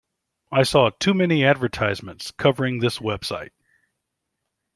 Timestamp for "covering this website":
2.31-3.51